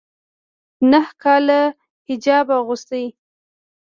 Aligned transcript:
ا 0.81 0.83
نهه 0.91 1.11
کاله 1.23 1.61
حجاب 2.07 2.47
اغوستی 2.59 3.05